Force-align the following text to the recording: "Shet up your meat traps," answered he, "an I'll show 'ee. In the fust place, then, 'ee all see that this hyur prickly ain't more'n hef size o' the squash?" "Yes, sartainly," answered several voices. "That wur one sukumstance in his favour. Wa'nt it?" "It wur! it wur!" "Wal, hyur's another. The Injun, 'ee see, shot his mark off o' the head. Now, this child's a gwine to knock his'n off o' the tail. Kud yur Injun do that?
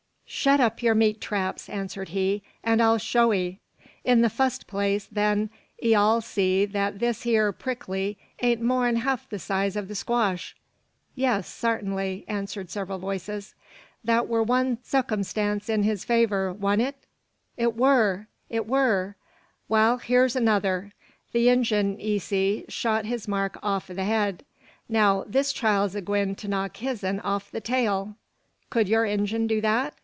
"Shet 0.33 0.61
up 0.61 0.81
your 0.81 0.95
meat 0.95 1.19
traps," 1.19 1.67
answered 1.67 2.09
he, 2.09 2.41
"an 2.63 2.79
I'll 2.79 2.97
show 2.97 3.33
'ee. 3.33 3.59
In 4.05 4.21
the 4.21 4.29
fust 4.29 4.65
place, 4.65 5.05
then, 5.11 5.49
'ee 5.83 5.93
all 5.93 6.21
see 6.21 6.63
that 6.67 6.99
this 6.99 7.25
hyur 7.25 7.51
prickly 7.51 8.17
ain't 8.41 8.61
more'n 8.61 8.95
hef 8.95 9.27
size 9.37 9.75
o' 9.75 9.81
the 9.81 9.93
squash?" 9.93 10.55
"Yes, 11.15 11.49
sartainly," 11.49 12.23
answered 12.29 12.69
several 12.69 12.97
voices. 12.97 13.55
"That 14.05 14.29
wur 14.29 14.41
one 14.41 14.77
sukumstance 14.77 15.67
in 15.67 15.83
his 15.83 16.05
favour. 16.05 16.53
Wa'nt 16.53 16.81
it?" 16.81 16.95
"It 17.57 17.75
wur! 17.75 18.27
it 18.49 18.65
wur!" 18.65 19.15
"Wal, 19.67 19.97
hyur's 19.97 20.37
another. 20.37 20.93
The 21.33 21.49
Injun, 21.49 21.99
'ee 21.99 22.19
see, 22.19 22.63
shot 22.69 23.03
his 23.03 23.27
mark 23.27 23.59
off 23.61 23.89
o' 23.89 23.93
the 23.93 24.05
head. 24.05 24.45
Now, 24.87 25.25
this 25.27 25.51
child's 25.51 25.93
a 25.93 26.01
gwine 26.01 26.35
to 26.35 26.47
knock 26.47 26.77
his'n 26.77 27.19
off 27.19 27.49
o' 27.49 27.57
the 27.57 27.61
tail. 27.61 28.15
Kud 28.69 28.87
yur 28.87 29.05
Injun 29.05 29.45
do 29.45 29.59
that? 29.59 29.93